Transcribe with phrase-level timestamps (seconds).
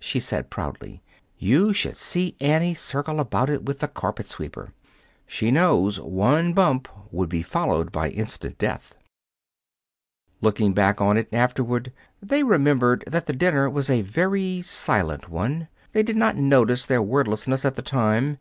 [0.00, 1.04] she said proudly.
[1.38, 4.72] "You should see Annie circle around it with the carpet sweeper.
[5.24, 8.96] She knows one bump would be followed by instant death."
[10.40, 15.68] Looking back on it, afterward, they remembered that the dinner was a very silent one.
[15.92, 18.38] They did not notice their wordlessness at the time.